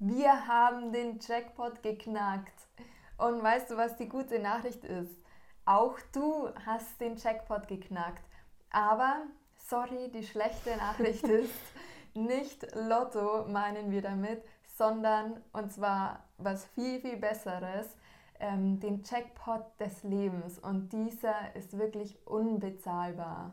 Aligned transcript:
Wir 0.00 0.46
haben 0.46 0.92
den 0.92 1.18
Jackpot 1.18 1.82
geknackt. 1.82 2.68
Und 3.16 3.42
weißt 3.42 3.70
du, 3.70 3.76
was 3.76 3.96
die 3.96 4.08
gute 4.08 4.38
Nachricht 4.38 4.84
ist? 4.84 5.16
Auch 5.64 5.98
du 6.12 6.50
hast 6.64 7.00
den 7.00 7.16
Jackpot 7.16 7.66
geknackt. 7.66 8.22
Aber, 8.70 9.22
sorry, 9.56 10.08
die 10.14 10.22
schlechte 10.22 10.76
Nachricht 10.76 11.24
ist, 11.24 11.52
nicht 12.14 12.64
Lotto 12.76 13.46
meinen 13.48 13.90
wir 13.90 14.02
damit, 14.02 14.44
sondern, 14.76 15.42
und 15.52 15.72
zwar 15.72 16.28
was 16.36 16.64
viel, 16.66 17.00
viel 17.00 17.16
Besseres, 17.16 17.96
ähm, 18.38 18.78
den 18.78 19.02
Jackpot 19.02 19.64
des 19.80 20.04
Lebens. 20.04 20.60
Und 20.60 20.92
dieser 20.92 21.56
ist 21.56 21.76
wirklich 21.76 22.24
unbezahlbar. 22.24 23.52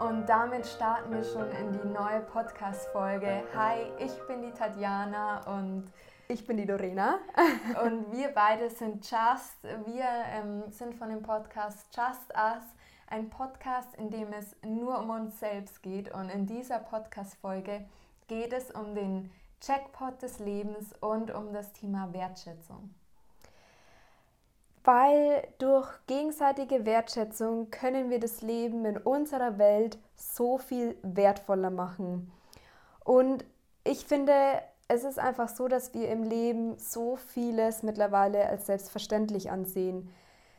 Und 0.00 0.26
damit 0.30 0.66
starten 0.66 1.12
wir 1.12 1.22
schon 1.22 1.50
in 1.50 1.72
die 1.72 1.86
neue 1.88 2.20
Podcast-Folge. 2.20 3.42
Hi, 3.54 3.92
ich 3.98 4.12
bin 4.26 4.40
die 4.40 4.50
Tatjana 4.50 5.46
und 5.58 5.92
ich 6.26 6.46
bin 6.46 6.56
die 6.56 6.64
Lorena. 6.64 7.18
und 7.84 8.10
wir 8.10 8.28
beide 8.28 8.70
sind 8.70 9.04
Just. 9.10 9.62
Wir 9.84 10.06
ähm, 10.32 10.62
sind 10.70 10.94
von 10.94 11.10
dem 11.10 11.22
Podcast 11.22 11.86
Just 11.94 12.32
Us, 12.34 12.64
ein 13.08 13.28
Podcast, 13.28 13.94
in 13.96 14.08
dem 14.08 14.32
es 14.32 14.56
nur 14.64 14.98
um 15.00 15.10
uns 15.10 15.38
selbst 15.38 15.82
geht. 15.82 16.10
Und 16.14 16.30
in 16.30 16.46
dieser 16.46 16.78
Podcast-Folge 16.78 17.84
geht 18.26 18.54
es 18.54 18.70
um 18.70 18.94
den 18.94 19.30
Jackpot 19.62 20.22
des 20.22 20.38
Lebens 20.38 20.94
und 21.02 21.30
um 21.30 21.52
das 21.52 21.74
Thema 21.74 22.10
Wertschätzung 22.14 22.94
weil 24.84 25.46
durch 25.58 25.88
gegenseitige 26.06 26.86
Wertschätzung 26.86 27.70
können 27.70 28.10
wir 28.10 28.18
das 28.18 28.40
Leben 28.40 28.84
in 28.84 28.96
unserer 28.96 29.58
Welt 29.58 29.98
so 30.16 30.58
viel 30.58 30.96
wertvoller 31.02 31.70
machen. 31.70 32.32
Und 33.04 33.44
ich 33.84 34.06
finde, 34.06 34.32
es 34.88 35.04
ist 35.04 35.18
einfach 35.18 35.48
so, 35.48 35.68
dass 35.68 35.94
wir 35.94 36.08
im 36.08 36.22
Leben 36.22 36.78
so 36.78 37.16
vieles 37.16 37.82
mittlerweile 37.82 38.46
als 38.46 38.66
selbstverständlich 38.66 39.50
ansehen. 39.50 40.10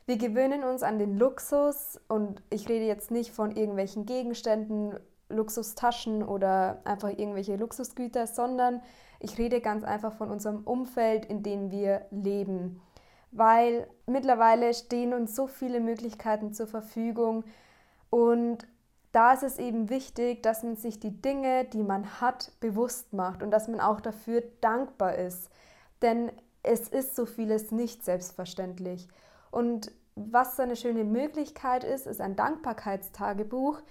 Wir 0.05 0.17
gewöhnen 0.17 0.63
uns 0.63 0.83
an 0.83 1.00
den 1.00 1.17
Luxus 1.17 2.00
und 2.08 2.41
ich 2.50 2.67
rede 2.69 2.85
jetzt 2.85 3.11
nicht 3.11 3.31
von 3.31 3.56
irgendwelchen 3.56 4.06
Gegenständen, 4.06 5.00
Luxustaschen 5.30 6.23
oder 6.23 6.81
einfach 6.83 7.09
irgendwelche 7.09 7.56
Luxusgüter, 7.56 8.28
sondern 8.28 8.81
ich 9.19 9.38
rede 9.38 9.61
ganz 9.61 9.83
einfach 9.83 10.13
von 10.13 10.30
unserem 10.30 10.63
Umfeld, 10.63 11.25
in 11.25 11.44
dem 11.44 11.72
wir 11.72 12.06
leben 12.11 12.81
weil 13.32 13.88
mittlerweile 14.06 14.74
stehen 14.74 15.14
uns 15.14 15.36
so 15.36 15.48
viele 15.48 15.80
Möglichkeiten 15.80 16.54
zur 16.54 16.68
Verfügung 16.68 17.44
und 18.10 18.68
da 19.12 19.34
ist 19.34 19.44
es 19.44 19.58
eben 19.58 19.90
wichtig, 19.90 20.42
dass 20.42 20.64
man 20.64 20.78
sich 20.78 21.00
die 21.00 21.22
Dinge, 21.22 21.66
die 21.66 21.84
man 21.84 22.22
hat, 22.22 22.52
bewusst 22.59 23.14
macht 23.14 23.44
und 23.44 23.52
dass 23.52 23.68
man 23.68 23.82
auch 23.82 24.00
dafür 24.00 24.42
dankbar 24.62 25.16
ist. 25.16 25.50
Denn 26.02 26.32
es 26.64 26.88
ist 26.88 27.16
so 27.16 27.26
vieles 27.26 27.72
nicht 27.72 28.06
selbstverständlich. 28.06 29.08
Und 29.50 29.92
was 30.16 30.56
so 30.56 30.64
eine 30.64 30.76
schöne 30.76 31.04
Möglichkeit 31.04 31.84
ist, 31.84 32.08
ist 32.08 32.22
ein 32.22 32.36
Dankbarkeitstagebuch. 32.36 33.82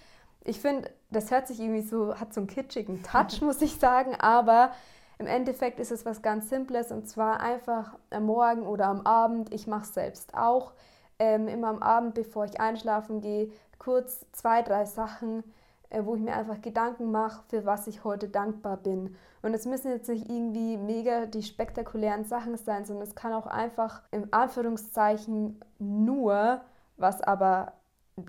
Ich 0.44 0.60
finde, 0.60 0.90
das 1.10 1.30
hört 1.30 1.48
sich 1.48 1.60
irgendwie 1.60 1.82
so, 1.82 2.18
hat 2.18 2.32
so 2.32 2.40
einen 2.40 2.46
kitschigen 2.48 3.02
Touch, 3.02 3.40
muss 3.42 3.60
ich 3.60 3.76
sagen, 3.76 4.14
aber 4.14 4.72
im 5.20 5.26
Endeffekt 5.26 5.78
ist 5.80 5.92
es 5.92 6.06
was 6.06 6.22
ganz 6.22 6.48
Simples 6.48 6.90
und 6.90 7.06
zwar 7.06 7.40
einfach 7.40 7.94
am 8.08 8.24
Morgen 8.24 8.66
oder 8.66 8.86
am 8.86 9.02
Abend. 9.02 9.52
Ich 9.52 9.66
mache 9.66 9.82
es 9.82 9.92
selbst 9.92 10.34
auch. 10.34 10.72
Ähm, 11.18 11.46
immer 11.46 11.68
am 11.68 11.82
Abend, 11.82 12.14
bevor 12.14 12.46
ich 12.46 12.58
einschlafen 12.58 13.20
gehe, 13.20 13.52
kurz 13.78 14.24
zwei, 14.32 14.62
drei 14.62 14.86
Sachen, 14.86 15.44
äh, 15.90 16.02
wo 16.04 16.16
ich 16.16 16.22
mir 16.22 16.34
einfach 16.34 16.62
Gedanken 16.62 17.10
mache, 17.10 17.42
für 17.48 17.66
was 17.66 17.86
ich 17.86 18.02
heute 18.02 18.30
dankbar 18.30 18.78
bin. 18.78 19.14
Und 19.42 19.52
es 19.52 19.66
müssen 19.66 19.90
jetzt 19.90 20.08
nicht 20.08 20.30
irgendwie 20.30 20.78
mega 20.78 21.26
die 21.26 21.42
spektakulären 21.42 22.24
Sachen 22.24 22.56
sein, 22.56 22.86
sondern 22.86 23.06
es 23.06 23.14
kann 23.14 23.34
auch 23.34 23.46
einfach 23.46 24.00
im 24.12 24.26
Anführungszeichen 24.30 25.60
nur, 25.78 26.62
was 26.96 27.20
aber 27.20 27.74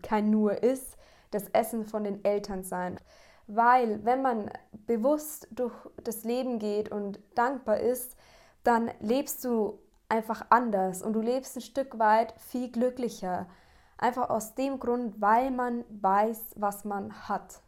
kein 0.01 0.29
nur 0.29 0.61
ist, 0.61 0.97
das 1.31 1.47
Essen 1.53 1.85
von 1.85 2.03
den 2.03 2.25
Eltern 2.25 2.63
sein. 2.63 2.99
Weil 3.47 4.03
wenn 4.05 4.21
man 4.21 4.51
bewusst 4.85 5.47
durch 5.51 5.73
das 6.03 6.23
Leben 6.23 6.59
geht 6.59 6.91
und 6.91 7.19
dankbar 7.35 7.79
ist, 7.79 8.15
dann 8.63 8.91
lebst 8.99 9.43
du 9.43 9.79
einfach 10.09 10.45
anders 10.49 11.01
und 11.01 11.13
du 11.13 11.21
lebst 11.21 11.55
ein 11.55 11.61
Stück 11.61 11.97
weit 11.97 12.33
viel 12.39 12.69
glücklicher. 12.69 13.47
Einfach 13.97 14.29
aus 14.29 14.55
dem 14.55 14.79
Grund, 14.79 15.21
weil 15.21 15.51
man 15.51 15.85
weiß, 15.89 16.55
was 16.55 16.85
man 16.85 17.27
hat. 17.27 17.61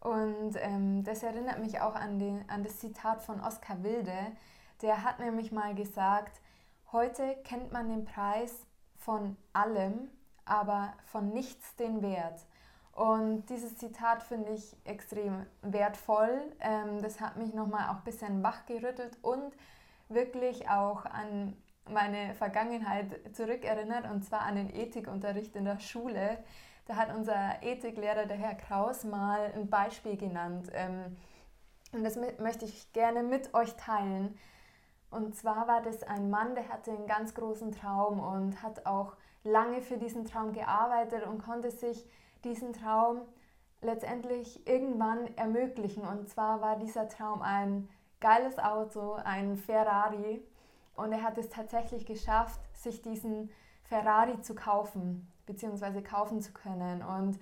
Und 0.00 0.54
ähm, 0.56 1.04
das 1.04 1.22
erinnert 1.22 1.58
mich 1.58 1.80
auch 1.80 1.94
an, 1.94 2.18
den, 2.18 2.48
an 2.48 2.62
das 2.62 2.78
Zitat 2.78 3.22
von 3.22 3.40
Oskar 3.40 3.82
Wilde. 3.82 4.16
Der 4.82 5.04
hat 5.04 5.18
nämlich 5.18 5.52
mal 5.52 5.74
gesagt, 5.74 6.40
heute 6.92 7.36
kennt 7.44 7.72
man 7.72 7.88
den 7.88 8.04
Preis 8.04 8.66
von 8.96 9.36
allem, 9.52 10.10
aber 10.44 10.94
von 11.06 11.30
nichts 11.30 11.76
den 11.76 12.02
Wert. 12.02 12.46
Und 13.00 13.46
dieses 13.46 13.78
Zitat 13.78 14.22
finde 14.22 14.52
ich 14.52 14.76
extrem 14.84 15.46
wertvoll. 15.62 16.42
Ähm, 16.60 17.00
das 17.00 17.18
hat 17.18 17.38
mich 17.38 17.54
nochmal 17.54 17.88
auch 17.88 18.00
ein 18.00 18.04
bisschen 18.04 18.42
wachgerüttelt 18.42 19.16
und 19.22 19.54
wirklich 20.10 20.68
auch 20.68 21.06
an 21.06 21.56
meine 21.88 22.34
Vergangenheit 22.34 23.34
zurückerinnert, 23.34 24.04
und 24.04 24.22
zwar 24.22 24.42
an 24.42 24.56
den 24.56 24.68
Ethikunterricht 24.68 25.56
in 25.56 25.64
der 25.64 25.78
Schule. 25.78 26.44
Da 26.84 26.96
hat 26.96 27.16
unser 27.16 27.62
Ethiklehrer, 27.62 28.26
der 28.26 28.36
Herr 28.36 28.54
Kraus, 28.54 29.04
mal 29.04 29.50
ein 29.54 29.70
Beispiel 29.70 30.18
genannt. 30.18 30.68
Ähm, 30.74 31.16
und 31.92 32.04
das 32.04 32.18
möchte 32.38 32.66
ich 32.66 32.92
gerne 32.92 33.22
mit 33.22 33.54
euch 33.54 33.74
teilen. 33.76 34.38
Und 35.10 35.34
zwar 35.36 35.66
war 35.66 35.80
das 35.80 36.02
ein 36.02 36.28
Mann, 36.28 36.54
der 36.54 36.68
hatte 36.68 36.90
einen 36.90 37.06
ganz 37.06 37.32
großen 37.32 37.72
Traum 37.72 38.20
und 38.20 38.62
hat 38.62 38.84
auch 38.84 39.16
lange 39.42 39.80
für 39.80 39.96
diesen 39.96 40.26
Traum 40.26 40.52
gearbeitet 40.52 41.26
und 41.26 41.42
konnte 41.42 41.70
sich 41.70 42.06
diesen 42.44 42.72
Traum 42.72 43.22
letztendlich 43.82 44.66
irgendwann 44.66 45.26
ermöglichen. 45.36 46.02
Und 46.04 46.28
zwar 46.28 46.60
war 46.60 46.78
dieser 46.78 47.08
Traum 47.08 47.42
ein 47.42 47.88
geiles 48.20 48.58
Auto, 48.58 49.14
ein 49.14 49.56
Ferrari. 49.56 50.42
Und 50.94 51.12
er 51.12 51.22
hat 51.22 51.38
es 51.38 51.48
tatsächlich 51.48 52.04
geschafft, 52.04 52.60
sich 52.76 53.00
diesen 53.02 53.50
Ferrari 53.84 54.40
zu 54.40 54.54
kaufen, 54.54 55.28
beziehungsweise 55.46 56.02
kaufen 56.02 56.40
zu 56.40 56.52
können. 56.52 57.02
Und 57.02 57.38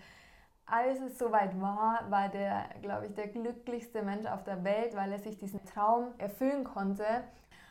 als 0.66 1.00
es 1.00 1.19
soweit 1.19 1.60
war, 1.60 2.10
war 2.10 2.28
der, 2.28 2.66
glaube 2.82 3.06
ich, 3.06 3.14
der 3.14 3.28
glücklichste 3.28 4.03
Mensch 4.03 4.26
auf 4.26 4.44
der 4.44 4.64
Welt, 4.64 4.94
weil 4.94 5.10
er 5.12 5.19
sich 5.19 5.38
diesen 5.38 5.64
Traum 5.64 6.12
erfüllen 6.19 6.64
konnte. 6.64 7.04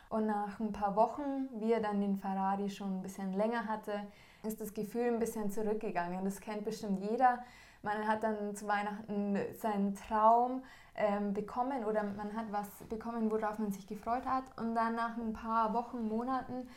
Und 0.09 0.25
nach 0.25 0.59
ein 0.59 0.71
paar 0.71 0.95
Wochen, 0.95 1.49
wie 1.59 1.73
er 1.73 1.81
dann 1.81 2.01
den 2.01 2.15
Ferrari 2.15 2.69
schon 2.69 2.99
ein 2.99 3.01
bisschen 3.01 3.33
länger 3.33 3.67
hatte, 3.67 4.07
ist 4.47 4.61
das 4.61 4.73
Gefühl 4.73 5.07
ein 5.07 5.19
bisschen 5.19 5.51
zurückgegangen. 5.51 6.23
Das 6.25 6.39
kennt 6.39 6.63
bestimmt 6.65 7.01
jeder. 7.01 7.43
Man 7.83 8.07
hat 8.07 8.23
dann 8.23 8.55
zu 8.55 8.67
Weihnachten 8.67 9.37
seinen 9.59 9.95
Traum 9.95 10.63
ähm, 10.95 11.33
bekommen 11.33 11.85
oder 11.85 12.03
man 12.03 12.35
hat 12.35 12.51
was 12.51 12.67
bekommen, 12.89 13.29
worauf 13.29 13.59
man 13.59 13.71
sich 13.71 13.87
gefreut 13.87 14.25
hat. 14.25 14.45
Und 14.57 14.73
dann 14.75 14.95
nach 14.95 15.17
ein 15.17 15.33
paar 15.33 15.73
Wochen, 15.73 16.07
Monaten 16.07 16.67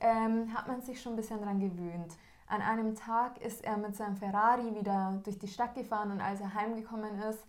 ähm, 0.00 0.52
hat 0.54 0.66
man 0.66 0.82
sich 0.82 1.00
schon 1.00 1.12
ein 1.12 1.16
bisschen 1.16 1.40
daran 1.40 1.60
gewöhnt. 1.60 2.16
An 2.48 2.62
einem 2.62 2.94
Tag 2.94 3.40
ist 3.42 3.64
er 3.64 3.76
mit 3.76 3.94
seinem 3.94 4.16
Ferrari 4.16 4.74
wieder 4.74 5.20
durch 5.22 5.38
die 5.38 5.48
Stadt 5.48 5.74
gefahren 5.74 6.12
und 6.12 6.20
als 6.20 6.40
er 6.40 6.54
heimgekommen 6.54 7.20
ist, 7.20 7.44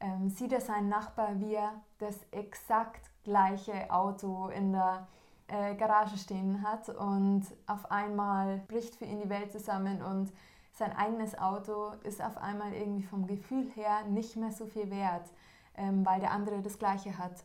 ähm, 0.00 0.28
sieht 0.28 0.52
er 0.52 0.60
seinen 0.60 0.88
Nachbar, 0.88 1.40
wie 1.40 1.54
er 1.54 1.72
das 1.98 2.18
exakt 2.30 3.10
gleiche 3.24 3.90
Auto 3.90 4.48
in 4.48 4.72
der 4.72 5.06
äh, 5.48 5.74
Garage 5.74 6.16
stehen 6.16 6.62
hat 6.62 6.88
und 6.88 7.44
auf 7.66 7.90
einmal 7.90 8.58
bricht 8.68 8.94
für 8.96 9.04
ihn 9.04 9.20
die 9.20 9.28
Welt 9.28 9.52
zusammen 9.52 10.02
und 10.02 10.32
sein 10.72 10.92
eigenes 10.96 11.38
Auto 11.38 11.92
ist 12.02 12.22
auf 12.22 12.36
einmal 12.38 12.72
irgendwie 12.72 13.04
vom 13.04 13.26
Gefühl 13.26 13.70
her 13.74 14.04
nicht 14.08 14.36
mehr 14.36 14.50
so 14.50 14.66
viel 14.66 14.90
wert, 14.90 15.30
ähm, 15.76 16.04
weil 16.04 16.20
der 16.20 16.32
andere 16.32 16.62
das 16.62 16.78
gleiche 16.78 17.16
hat. 17.16 17.44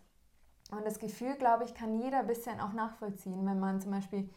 Und 0.72 0.86
das 0.86 1.00
Gefühl, 1.00 1.36
glaube 1.36 1.64
ich, 1.64 1.74
kann 1.74 2.00
jeder 2.00 2.20
ein 2.20 2.28
bisschen 2.28 2.60
auch 2.60 2.74
nachvollziehen, 2.74 3.46
wenn 3.46 3.60
man 3.60 3.82
zum 3.82 3.92
Beispiel 3.92 4.30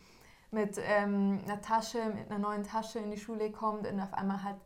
mit 0.51 0.79
ähm, 0.79 1.41
einer 1.45 1.61
Tasche, 1.61 2.05
mit 2.15 2.31
einer 2.31 2.39
neuen 2.39 2.65
Tasche 2.65 2.99
in 2.99 3.11
die 3.11 3.19
Schule 3.19 3.51
kommt 3.51 3.87
und 3.87 4.01
auf 4.01 4.13
einmal 4.13 4.43
hat 4.43 4.61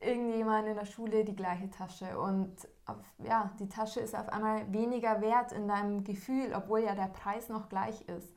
irgendjemand 0.00 0.66
in 0.68 0.74
der 0.74 0.86
Schule 0.86 1.24
die 1.24 1.36
gleiche 1.36 1.70
Tasche 1.70 2.18
und 2.18 2.56
auf, 2.86 2.96
ja, 3.18 3.52
die 3.60 3.68
Tasche 3.68 4.00
ist 4.00 4.16
auf 4.16 4.28
einmal 4.30 4.72
weniger 4.72 5.20
wert 5.20 5.52
in 5.52 5.68
deinem 5.68 6.04
Gefühl, 6.04 6.52
obwohl 6.54 6.80
ja 6.80 6.94
der 6.94 7.08
Preis 7.08 7.48
noch 7.48 7.68
gleich 7.68 8.00
ist. 8.08 8.34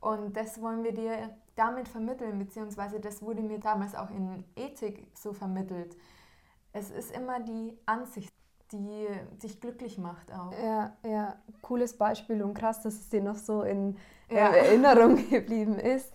Und 0.00 0.36
das 0.36 0.62
wollen 0.62 0.82
wir 0.84 0.92
dir 0.92 1.36
damit 1.56 1.88
vermitteln, 1.88 2.38
beziehungsweise 2.38 3.00
das 3.00 3.20
wurde 3.22 3.42
mir 3.42 3.58
damals 3.58 3.94
auch 3.94 4.10
in 4.10 4.44
Ethik 4.56 5.06
so 5.14 5.32
vermittelt. 5.32 5.96
es 6.72 6.90
ist 6.90 7.14
immer 7.14 7.40
die 7.40 7.76
Ansicht, 7.86 8.32
die 8.72 9.08
dich 9.42 9.60
glücklich 9.60 9.98
macht 9.98 10.32
auch. 10.32 10.52
Ja, 10.52 10.96
ja, 11.02 11.34
cooles 11.60 11.98
Beispiel 11.98 12.42
und 12.42 12.54
krass, 12.54 12.82
dass 12.82 12.94
es 12.94 13.08
dir 13.08 13.22
noch 13.22 13.36
so 13.36 13.62
in 13.62 13.96
äh, 14.28 14.36
ja. 14.36 14.48
Erinnerung 14.48 15.16
geblieben 15.30 15.78
ist. 15.78 16.12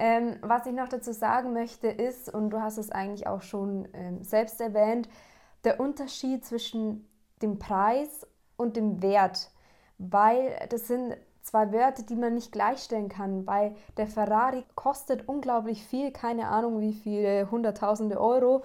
Ähm, 0.00 0.36
was 0.42 0.64
ich 0.64 0.72
noch 0.72 0.88
dazu 0.88 1.12
sagen 1.12 1.52
möchte 1.52 1.88
ist, 1.88 2.32
und 2.32 2.50
du 2.50 2.60
hast 2.60 2.78
es 2.78 2.92
eigentlich 2.92 3.26
auch 3.26 3.42
schon 3.42 3.88
ähm, 3.94 4.22
selbst 4.22 4.60
erwähnt, 4.60 5.08
der 5.64 5.80
Unterschied 5.80 6.44
zwischen 6.44 7.08
dem 7.42 7.58
Preis 7.58 8.24
und 8.56 8.76
dem 8.76 9.02
Wert, 9.02 9.50
weil 9.98 10.56
das 10.70 10.86
sind 10.86 11.16
zwei 11.42 11.72
Werte, 11.72 12.04
die 12.04 12.14
man 12.14 12.34
nicht 12.34 12.52
gleichstellen 12.52 13.08
kann, 13.08 13.44
weil 13.46 13.74
der 13.96 14.06
Ferrari 14.06 14.64
kostet 14.76 15.26
unglaublich 15.28 15.84
viel, 15.84 16.12
keine 16.12 16.46
Ahnung 16.46 16.80
wie 16.80 16.92
viele 16.92 17.50
hunderttausende 17.50 18.20
Euro, 18.20 18.62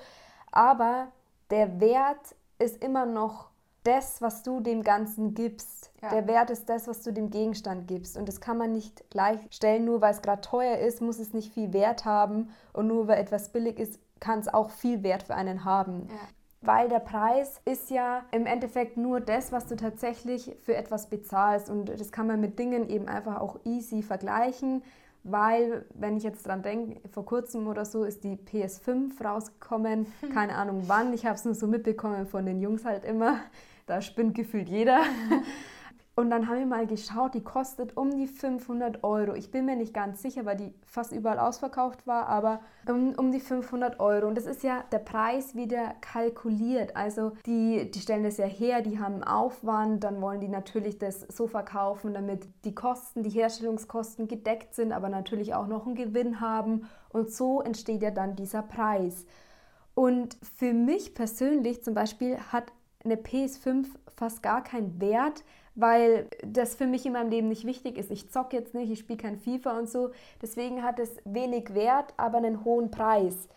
aber 0.52 1.08
der 1.50 1.80
Wert 1.80 2.36
ist 2.60 2.84
immer 2.84 3.08
noch 3.08 3.50
das, 3.84 4.22
was 4.22 4.44
du 4.44 4.60
dem 4.60 4.84
Ganzen 4.84 5.34
gibst. 5.34 5.92
Ja. 6.02 6.10
Der 6.10 6.28
Wert 6.28 6.50
ist 6.50 6.70
das, 6.70 6.88
was 6.88 7.02
du 7.02 7.12
dem 7.12 7.30
Gegenstand 7.30 7.88
gibst. 7.88 8.18
Und 8.18 8.28
das 8.28 8.42
kann 8.42 8.58
man 8.58 8.72
nicht 8.72 9.10
gleichstellen, 9.10 9.86
nur 9.86 10.02
weil 10.02 10.14
es 10.14 10.22
gerade 10.22 10.42
teuer 10.42 10.78
ist, 10.78 11.02
muss 11.02 11.20
es 11.20 11.34
nicht 11.34 11.54
viel 11.54 11.74
Wert 11.74 12.06
haben. 12.06 12.50
Und 12.74 12.88
nur 12.88 13.08
weil 13.08 13.20
etwas 13.20 13.50
billig 13.50 13.80
ist, 13.80 14.00
kann 14.20 14.40
es 14.40 14.54
auch 14.54 14.70
viel 14.70 15.04
Wert 15.04 15.24
für 15.24 15.36
einen 15.36 15.66
haben. 15.66 16.08
Ja. 16.10 16.16
Weil 16.62 16.88
der 16.88 17.00
Preis 17.00 17.62
ist 17.66 17.90
ja 17.90 18.24
im 18.32 18.46
Endeffekt 18.46 18.96
nur 18.96 19.20
das, 19.20 19.52
was 19.52 19.68
du 19.68 19.76
tatsächlich 19.76 20.56
für 20.62 20.76
etwas 20.76 21.10
bezahlst. 21.10 21.70
Und 21.70 21.88
das 21.88 22.12
kann 22.12 22.28
man 22.28 22.40
mit 22.40 22.58
Dingen 22.58 22.90
eben 22.90 23.08
einfach 23.08 23.42
auch 23.42 23.60
easy 23.66 24.02
vergleichen 24.02 24.82
weil, 25.24 25.86
wenn 25.94 26.18
ich 26.18 26.24
jetzt 26.24 26.46
dran 26.46 26.62
denke, 26.62 27.00
vor 27.10 27.26
kurzem 27.26 27.68
oder 27.68 27.86
so 27.86 28.04
ist 28.04 28.24
die 28.24 28.36
PS5 28.36 29.24
rausgekommen. 29.24 30.08
Keine 30.34 30.56
Ahnung 30.56 30.84
wann, 30.88 31.14
ich 31.14 31.26
habe 31.26 31.36
es 31.36 31.46
nur 31.46 31.56
so 31.56 31.68
mitbekommen 31.68 32.28
von 32.28 32.46
den 32.46 32.60
Jungs 32.60 32.84
halt 32.86 33.06
immer. 33.06 33.40
Da 33.86 34.02
spinnt 34.02 34.36
gefühlt 34.36 34.70
jeder. 34.70 35.02
Und 36.16 36.30
dann 36.30 36.48
haben 36.48 36.60
wir 36.60 36.66
mal 36.68 36.86
geschaut, 36.86 37.34
die 37.34 37.44
kostet 37.44 37.98
um 37.98 38.16
die 38.16 38.28
500 38.28 39.04
Euro. 39.04 39.34
Ich 39.34 39.50
bin 39.50 39.66
mir 39.66 39.76
nicht 39.76 39.96
ganz 39.96 40.22
sicher, 40.22 40.46
weil 40.46 40.58
die 40.58 40.72
fast 40.86 41.12
überall 41.12 41.40
ausverkauft 41.40 42.06
war, 42.06 42.28
aber 42.28 42.60
um, 42.88 43.16
um 43.16 43.32
die 43.32 43.40
500 43.40 44.00
Euro. 44.00 44.28
Und 44.28 44.38
das 44.38 44.46
ist 44.46 44.62
ja 44.62 44.84
der 44.92 45.00
Preis 45.00 45.56
wieder 45.56 45.96
kalkuliert. 46.02 46.96
Also 46.96 47.32
die, 47.48 47.90
die 47.90 48.00
stellen 48.00 48.22
das 48.22 48.38
ja 48.38 48.46
her, 48.46 48.84
die 48.84 49.00
haben 49.00 49.24
Aufwand, 49.24 50.04
dann 50.04 50.22
wollen 50.22 50.40
die 50.40 50.50
natürlich 50.50 51.00
das 51.00 51.22
so 51.22 51.48
verkaufen, 51.48 52.14
damit 52.14 52.48
die 52.64 52.76
Kosten, 52.76 53.24
die 53.24 53.32
Herstellungskosten 53.32 54.28
gedeckt 54.28 54.76
sind, 54.76 54.92
aber 54.92 55.10
natürlich 55.10 55.56
auch 55.56 55.66
noch 55.66 55.88
einen 55.88 55.96
Gewinn 55.96 56.40
haben. 56.40 56.88
Und 57.10 57.32
so 57.32 57.60
entsteht 57.60 58.04
ja 58.04 58.12
dann 58.12 58.36
dieser 58.36 58.62
Preis. 58.62 59.26
Und 59.96 60.38
für 60.58 60.74
mich 60.74 61.16
persönlich 61.16 61.84
zum 61.84 61.96
Beispiel 61.96 62.38
hat 62.52 62.72
eine 63.04 63.16
PS5 63.16 63.88
fast 64.16 64.44
gar 64.44 64.64
keinen 64.64 65.00
Wert, 65.02 65.44
weil 65.76 66.28
das 66.46 66.76
für 66.76 66.86
mich 66.86 67.06
in 67.06 67.14
meinem 67.14 67.30
Leben 67.30 67.48
nicht 67.50 67.66
wichtig 67.66 67.98
ist. 67.98 68.12
Ich 68.12 68.30
zocke 68.30 68.56
jetzt 68.56 68.74
nicht, 68.74 68.92
ich 68.92 69.00
spiele 69.00 69.18
kein 69.18 69.38
FIFA 69.38 69.78
und 69.80 69.90
so. 69.90 70.12
Deswegen 70.42 70.84
hat 70.84 71.00
es 71.00 71.12
wenig 71.26 71.74
Wert, 71.74 72.14
aber 72.18 72.38
einen 72.38 72.64
hohen 72.64 72.92
Preis. 72.92 73.50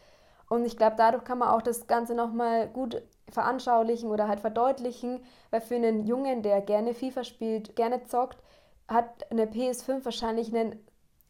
Und 0.49 0.65
ich 0.65 0.77
glaube, 0.77 0.97
dadurch 0.97 1.25
kann 1.25 1.39
man 1.39 1.49
auch 1.49 1.63
das 1.63 1.87
Ganze 1.87 2.15
nochmal 2.15 2.69
gut 2.69 3.03
veranschaulichen 3.31 4.09
oder 4.11 4.29
halt 4.29 4.41
verdeutlichen, 4.41 5.21
weil 5.51 5.61
für 5.61 5.75
einen 5.75 6.07
Jungen, 6.07 6.43
der 6.43 6.61
gerne 6.61 6.95
FIFA 6.95 7.25
spielt, 7.25 7.77
gerne 7.77 8.05
zockt, 8.05 8.39
hat 8.89 9.31
eine 9.31 9.47
PS5 9.47 10.05
wahrscheinlich 10.05 10.55
einen 10.55 10.79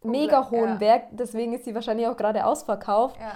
mega 0.03 0.51
hohen 0.51 0.75
ja. 0.75 0.81
Wert. 0.81 1.05
Deswegen 1.13 1.55
ist 1.55 1.65
sie 1.65 1.75
wahrscheinlich 1.75 2.07
auch 2.07 2.17
gerade 2.17 2.45
ausverkauft. 2.45 3.17
Ja. 3.19 3.33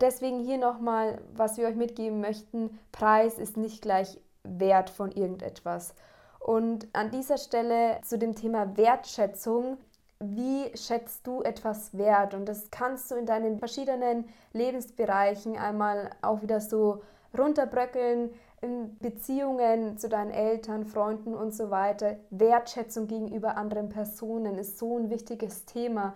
Deswegen 0.00 0.40
hier 0.40 0.58
nochmal, 0.58 1.20
was 1.34 1.56
wir 1.58 1.66
euch 1.66 1.74
mitgeben 1.74 2.20
möchten, 2.20 2.78
Preis 2.92 3.38
ist 3.38 3.56
nicht 3.56 3.82
gleich 3.82 4.18
Wert 4.44 4.90
von 4.90 5.10
irgendetwas. 5.10 5.94
Und 6.38 6.88
an 6.92 7.10
dieser 7.10 7.36
Stelle 7.36 8.00
zu 8.04 8.18
dem 8.18 8.34
Thema 8.34 8.76
Wertschätzung. 8.76 9.78
Wie 10.20 10.76
schätzt 10.76 11.26
du 11.26 11.42
etwas 11.42 11.96
wert? 11.96 12.34
Und 12.34 12.48
das 12.48 12.70
kannst 12.70 13.10
du 13.10 13.16
in 13.16 13.26
deinen 13.26 13.58
verschiedenen 13.58 14.28
Lebensbereichen 14.52 15.56
einmal 15.56 16.10
auch 16.22 16.42
wieder 16.42 16.60
so 16.60 17.02
runterbröckeln, 17.36 18.30
in 18.60 18.98
Beziehungen 18.98 19.98
zu 19.98 20.08
deinen 20.08 20.32
Eltern, 20.32 20.84
Freunden 20.84 21.34
und 21.34 21.54
so 21.54 21.70
weiter. 21.70 22.16
Wertschätzung 22.30 23.06
gegenüber 23.06 23.56
anderen 23.56 23.88
Personen 23.88 24.58
ist 24.58 24.78
so 24.78 24.98
ein 24.98 25.10
wichtiges 25.10 25.64
Thema. 25.64 26.14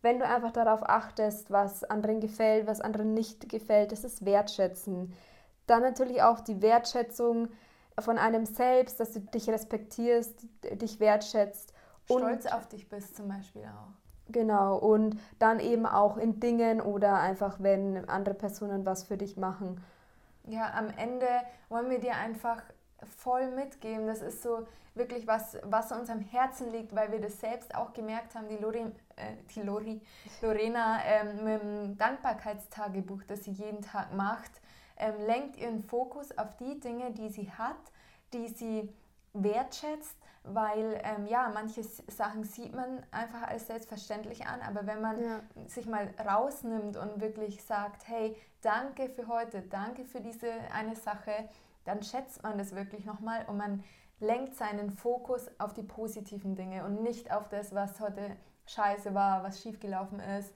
Wenn 0.00 0.18
du 0.18 0.26
einfach 0.26 0.52
darauf 0.52 0.88
achtest, 0.88 1.50
was 1.50 1.84
anderen 1.84 2.20
gefällt, 2.20 2.66
was 2.66 2.80
anderen 2.80 3.14
nicht 3.14 3.48
gefällt, 3.48 3.92
das 3.92 4.04
ist 4.04 4.24
Wertschätzen. 4.24 5.12
Dann 5.66 5.82
natürlich 5.82 6.22
auch 6.22 6.40
die 6.40 6.62
Wertschätzung 6.62 7.48
von 7.98 8.16
einem 8.16 8.46
selbst, 8.46 9.00
dass 9.00 9.12
du 9.12 9.20
dich 9.20 9.48
respektierst, 9.48 10.46
dich 10.72 11.00
wertschätzt. 11.00 11.72
Stolz 12.04 12.44
und, 12.44 12.52
auf 12.52 12.68
dich 12.68 12.88
bist 12.88 13.16
zum 13.16 13.28
Beispiel 13.28 13.64
auch. 13.64 13.92
Genau, 14.30 14.76
und 14.76 15.18
dann 15.38 15.58
eben 15.58 15.86
auch 15.86 16.16
in 16.16 16.38
Dingen 16.38 16.80
oder 16.80 17.18
einfach, 17.18 17.56
wenn 17.60 18.08
andere 18.08 18.34
Personen 18.34 18.84
was 18.84 19.04
für 19.04 19.16
dich 19.16 19.36
machen. 19.36 19.82
Ja, 20.46 20.72
am 20.74 20.90
Ende 20.90 21.26
wollen 21.68 21.90
wir 21.90 21.98
dir 21.98 22.14
einfach 22.16 22.62
voll 23.06 23.50
mitgeben. 23.50 24.06
Das 24.06 24.20
ist 24.20 24.42
so 24.42 24.66
wirklich 24.94 25.26
was, 25.26 25.56
was 25.62 25.92
uns 25.92 26.10
am 26.10 26.20
Herzen 26.20 26.70
liegt, 26.72 26.94
weil 26.94 27.12
wir 27.12 27.20
das 27.20 27.40
selbst 27.40 27.74
auch 27.74 27.92
gemerkt 27.92 28.34
haben. 28.34 28.48
Die, 28.48 28.56
Lori, 28.56 28.80
äh, 29.16 29.34
die 29.54 29.62
Lori, 29.62 30.00
Lorena 30.42 30.98
ähm, 31.04 31.44
mit 31.44 31.62
dem 31.62 31.98
Dankbarkeitstagebuch, 31.98 33.22
das 33.26 33.44
sie 33.44 33.52
jeden 33.52 33.82
Tag 33.82 34.12
macht, 34.14 34.50
ähm, 34.98 35.14
lenkt 35.26 35.56
ihren 35.56 35.82
Fokus 35.82 36.36
auf 36.36 36.56
die 36.56 36.78
Dinge, 36.80 37.12
die 37.12 37.28
sie 37.28 37.50
hat, 37.50 37.76
die 38.32 38.48
sie 38.48 38.92
wertschätzt, 39.32 40.16
weil 40.42 41.00
ähm, 41.04 41.26
ja, 41.26 41.50
manche 41.52 41.82
Sachen 41.84 42.44
sieht 42.44 42.74
man 42.74 43.02
einfach 43.10 43.42
als 43.42 43.66
selbstverständlich 43.66 44.46
an, 44.46 44.60
aber 44.62 44.86
wenn 44.86 45.00
man 45.00 45.22
ja. 45.22 45.40
sich 45.66 45.86
mal 45.86 46.08
rausnimmt 46.18 46.96
und 46.96 47.20
wirklich 47.20 47.62
sagt, 47.62 48.08
hey, 48.08 48.36
danke 48.62 49.08
für 49.10 49.28
heute, 49.28 49.62
danke 49.62 50.04
für 50.04 50.20
diese 50.20 50.50
eine 50.72 50.96
Sache, 50.96 51.48
dann 51.88 52.02
schätzt 52.02 52.42
man 52.42 52.58
das 52.58 52.74
wirklich 52.74 53.06
nochmal 53.06 53.46
und 53.46 53.56
man 53.56 53.82
lenkt 54.20 54.54
seinen 54.54 54.90
Fokus 54.90 55.50
auf 55.58 55.72
die 55.72 55.82
positiven 55.82 56.54
Dinge 56.54 56.84
und 56.84 57.02
nicht 57.02 57.32
auf 57.32 57.48
das, 57.48 57.74
was 57.74 57.98
heute 57.98 58.36
scheiße 58.66 59.14
war, 59.14 59.42
was 59.42 59.62
schiefgelaufen 59.62 60.20
ist, 60.20 60.52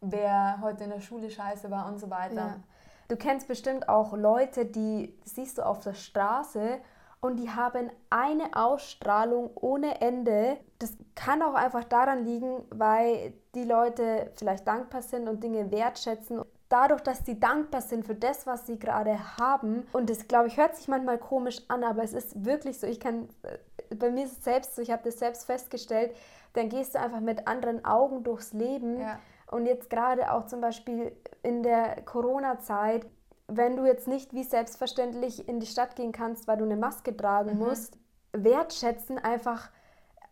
wer 0.00 0.58
heute 0.62 0.84
in 0.84 0.90
der 0.90 1.00
Schule 1.00 1.30
scheiße 1.30 1.70
war 1.70 1.86
und 1.86 1.98
so 1.98 2.08
weiter. 2.08 2.34
Ja. 2.34 2.60
Du 3.08 3.16
kennst 3.16 3.46
bestimmt 3.46 3.88
auch 3.90 4.14
Leute, 4.14 4.64
die 4.64 5.14
siehst 5.24 5.58
du 5.58 5.66
auf 5.66 5.80
der 5.80 5.94
Straße 5.94 6.80
und 7.20 7.36
die 7.36 7.50
haben 7.50 7.90
eine 8.08 8.54
Ausstrahlung 8.54 9.50
ohne 9.56 10.00
Ende. 10.00 10.56
Das 10.78 10.96
kann 11.14 11.42
auch 11.42 11.54
einfach 11.54 11.84
daran 11.84 12.24
liegen, 12.24 12.64
weil 12.70 13.34
die 13.54 13.64
Leute 13.64 14.32
vielleicht 14.36 14.66
dankbar 14.66 15.02
sind 15.02 15.28
und 15.28 15.44
Dinge 15.44 15.70
wertschätzen. 15.70 16.40
Dadurch, 16.70 17.02
dass 17.02 17.26
sie 17.26 17.38
dankbar 17.38 17.82
sind 17.82 18.06
für 18.06 18.14
das, 18.14 18.46
was 18.46 18.66
sie 18.66 18.78
gerade 18.78 19.36
haben. 19.38 19.86
Und 19.92 20.08
das, 20.08 20.26
glaube 20.26 20.48
ich, 20.48 20.56
hört 20.56 20.76
sich 20.76 20.88
manchmal 20.88 21.18
komisch 21.18 21.58
an, 21.68 21.84
aber 21.84 22.02
es 22.02 22.14
ist 22.14 22.46
wirklich 22.46 22.78
so. 22.78 22.86
Ich 22.86 23.00
kann, 23.00 23.28
äh, 23.42 23.94
bei 23.94 24.10
mir 24.10 24.24
ist 24.24 24.38
es 24.38 24.44
selbst 24.44 24.76
so, 24.76 24.80
ich 24.80 24.90
habe 24.90 25.02
das 25.04 25.18
selbst 25.18 25.44
festgestellt. 25.44 26.14
Dann 26.54 26.68
gehst 26.68 26.94
du 26.94 27.00
einfach 27.00 27.20
mit 27.20 27.46
anderen 27.46 27.84
Augen 27.84 28.24
durchs 28.24 28.54
Leben. 28.54 28.98
Ja 28.98 29.18
und 29.50 29.66
jetzt 29.66 29.90
gerade 29.90 30.32
auch 30.32 30.46
zum 30.46 30.60
Beispiel 30.60 31.12
in 31.42 31.62
der 31.62 32.02
Corona-Zeit, 32.02 33.06
wenn 33.48 33.76
du 33.76 33.84
jetzt 33.84 34.06
nicht 34.06 34.32
wie 34.32 34.44
selbstverständlich 34.44 35.48
in 35.48 35.58
die 35.58 35.66
Stadt 35.66 35.96
gehen 35.96 36.12
kannst, 36.12 36.46
weil 36.46 36.58
du 36.58 36.64
eine 36.64 36.76
Maske 36.76 37.16
tragen 37.16 37.54
mhm. 37.54 37.58
musst, 37.58 37.98
wertschätzen 38.32 39.18
einfach 39.18 39.70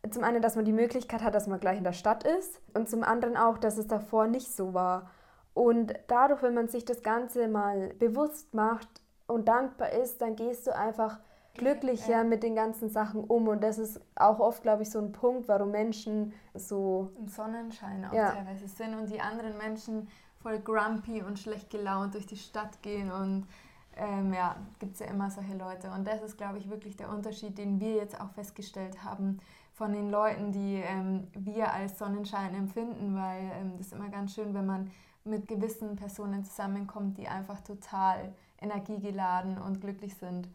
zum 0.09 0.23
einen, 0.23 0.41
dass 0.41 0.55
man 0.55 0.65
die 0.65 0.73
Möglichkeit 0.73 1.23
hat, 1.23 1.35
dass 1.35 1.49
man 1.49 1.59
gleich 1.59 1.79
in 1.79 1.85
der 1.85 1.93
Stadt 1.93 2.23
ist 2.23 2.61
und 2.75 2.89
zum 2.89 3.03
anderen 3.03 3.37
auch, 3.37 3.59
dass 3.59 3.77
es 3.77 3.89
davor 3.89 4.29
nicht 4.29 4.55
so 4.55 4.73
war. 4.73 5.11
Und 5.59 5.93
dadurch, 6.07 6.41
wenn 6.43 6.55
man 6.55 6.69
sich 6.69 6.85
das 6.85 7.03
Ganze 7.03 7.49
mal 7.49 7.93
bewusst 7.99 8.55
macht 8.55 8.89
und 9.27 9.49
dankbar 9.49 9.91
ist, 9.91 10.23
dann 10.23 10.37
gehst 10.37 10.69
du 10.69 10.77
einfach 10.77 11.19
glücklicher 11.55 12.19
ja. 12.19 12.23
mit 12.23 12.45
den 12.45 12.55
ganzen 12.55 12.91
Sachen 12.91 13.25
um. 13.25 13.49
Und 13.49 13.65
das 13.65 13.77
ist 13.77 14.01
auch 14.15 14.39
oft, 14.39 14.63
glaube 14.63 14.85
ich, 14.85 14.91
so 14.91 15.01
ein 15.01 15.11
Punkt, 15.11 15.49
warum 15.49 15.73
Menschen 15.73 16.33
so. 16.55 17.11
Im 17.19 17.27
Sonnenschein 17.27 18.05
auch 18.05 18.13
ja. 18.13 18.31
teilweise 18.31 18.69
sind 18.69 18.95
und 18.95 19.11
die 19.11 19.21
anderen 19.21 19.59
Menschen 19.59 20.07
voll 20.41 20.61
grumpy 20.61 21.23
und 21.23 21.41
schlecht 21.41 21.71
gelaunt 21.71 22.15
durch 22.15 22.27
die 22.27 22.37
Stadt 22.37 22.81
gehen. 22.83 23.11
Und 23.11 23.49
ähm, 23.97 24.33
ja, 24.33 24.55
gibt 24.79 24.95
es 24.95 25.01
ja 25.01 25.07
immer 25.07 25.29
solche 25.29 25.57
Leute. 25.57 25.91
Und 25.91 26.07
das 26.07 26.23
ist, 26.23 26.39
glaube 26.39 26.59
ich, 26.59 26.71
wirklich 26.71 26.97
der 26.97 27.09
Unterschied, 27.09 27.59
den 27.59 27.81
wir 27.81 27.97
jetzt 27.97 28.21
auch 28.21 28.31
festgestellt 28.31 29.03
haben 29.03 29.41
von 29.75 29.93
den 29.93 30.09
Leuten, 30.09 30.53
die 30.53 30.85
ähm, 30.87 31.27
wir 31.35 31.73
als 31.73 31.99
Sonnenschein 31.99 32.55
empfinden, 32.55 33.17
weil 33.17 33.43
ähm, 33.61 33.73
das 33.77 33.89
ist 33.89 33.93
immer 33.95 34.09
ganz 34.09 34.37
schön, 34.37 34.55
wenn 34.55 34.67
man 34.67 34.93
mit 35.29 35.49
gewissen 35.49 35.97
Personen 35.97 36.45
zusammenkommt, 36.45 37.19
die 37.19 37.29
einfach 37.29 37.61
total 37.61 38.33
energiegeladen 38.61 39.59
und 39.59 39.81
glücklich 39.81 40.15
sind. 40.17 40.49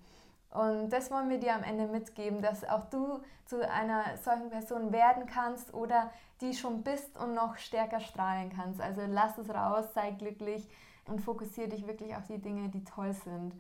Und 0.52 0.90
das 0.90 1.10
wollen 1.10 1.30
wir 1.30 1.40
dir 1.40 1.56
am 1.56 1.64
Ende 1.64 1.88
mitgeben, 1.88 2.42
dass 2.42 2.64
auch 2.64 2.90
du 2.90 3.20
zu 3.46 3.68
einer 3.68 4.18
solchen 4.24 4.50
Person 4.50 4.92
werden 4.92 5.26
kannst 5.26 5.74
oder 5.74 6.12
die 6.42 6.54
schon 6.54 6.84
bist 6.84 7.18
und 7.18 7.34
noch 7.34 7.58
stärker 7.58 8.00
strahlen 8.00 8.52
kannst. 8.56 8.80
Also 8.80 9.02
lass 9.08 9.38
es 9.38 9.50
raus, 9.50 9.86
sei 9.94 10.12
glücklich 10.12 10.68
und 11.08 11.22
fokussiere 11.22 11.70
dich 11.70 11.88
wirklich 11.88 12.16
auf 12.16 12.28
die 12.28 12.40
Dinge, 12.40 12.70
die 12.70 12.84
toll 12.84 13.14
sind. 13.14 13.54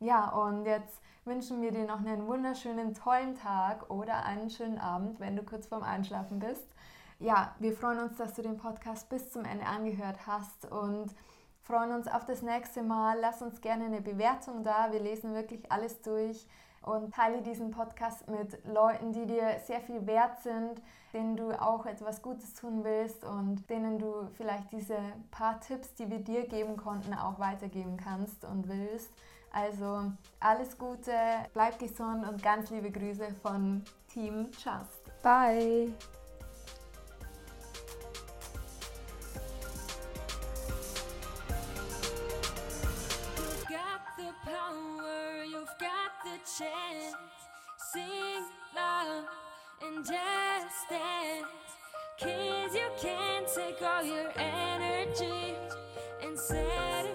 Ja, 0.00 0.30
und 0.30 0.64
jetzt 0.64 1.00
wünschen 1.24 1.62
wir 1.62 1.70
dir 1.70 1.84
noch 1.84 2.00
einen 2.00 2.26
wunderschönen, 2.26 2.94
tollen 2.94 3.36
Tag 3.36 3.90
oder 3.90 4.24
einen 4.24 4.50
schönen 4.50 4.78
Abend, 4.78 5.20
wenn 5.20 5.36
du 5.36 5.42
kurz 5.42 5.66
vorm 5.66 5.82
Einschlafen 5.82 6.38
bist. 6.38 6.66
Ja, 7.20 7.54
wir 7.58 7.74
freuen 7.74 7.98
uns, 7.98 8.16
dass 8.16 8.32
du 8.32 8.40
den 8.40 8.56
Podcast 8.56 9.10
bis 9.10 9.30
zum 9.30 9.44
Ende 9.44 9.66
angehört 9.66 10.26
hast 10.26 10.64
und 10.70 11.14
freuen 11.60 11.92
uns 11.92 12.08
auf 12.08 12.24
das 12.24 12.40
nächste 12.40 12.82
Mal. 12.82 13.18
Lass 13.20 13.42
uns 13.42 13.60
gerne 13.60 13.84
eine 13.84 14.00
Bewertung 14.00 14.62
da. 14.62 14.90
Wir 14.90 15.00
lesen 15.00 15.34
wirklich 15.34 15.70
alles 15.70 16.00
durch 16.00 16.46
und 16.80 17.14
teile 17.14 17.42
diesen 17.42 17.72
Podcast 17.72 18.26
mit 18.26 18.64
Leuten, 18.64 19.12
die 19.12 19.26
dir 19.26 19.58
sehr 19.66 19.82
viel 19.82 20.06
wert 20.06 20.40
sind, 20.40 20.80
denen 21.12 21.36
du 21.36 21.52
auch 21.60 21.84
etwas 21.84 22.22
Gutes 22.22 22.54
tun 22.54 22.84
willst 22.84 23.22
und 23.22 23.68
denen 23.68 23.98
du 23.98 24.26
vielleicht 24.38 24.72
diese 24.72 24.96
paar 25.30 25.60
Tipps, 25.60 25.92
die 25.92 26.10
wir 26.10 26.20
dir 26.20 26.46
geben 26.48 26.78
konnten, 26.78 27.12
auch 27.12 27.38
weitergeben 27.38 27.98
kannst 27.98 28.46
und 28.46 28.66
willst. 28.66 29.10
Also 29.52 30.10
alles 30.38 30.78
Gute, 30.78 31.12
bleib 31.52 31.78
gesund 31.78 32.26
und 32.26 32.42
ganz 32.42 32.70
liebe 32.70 32.90
Grüße 32.90 33.28
von 33.42 33.84
Team 34.08 34.46
Just. 34.52 35.22
Bye. 35.22 35.92
Chance. 46.60 47.16
Sing 47.92 48.44
loud 48.76 49.24
and 49.82 50.04
just 50.04 50.90
dance. 50.90 51.46
Cause 52.20 52.74
you 52.74 52.90
can 53.00 53.44
take 53.54 53.80
all 53.80 54.04
your 54.04 54.30
energy 54.36 55.54
and 56.22 56.38
set 56.38 57.06
it 57.06 57.09